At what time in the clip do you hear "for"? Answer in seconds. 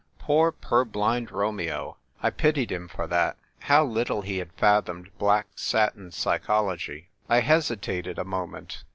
2.87-3.05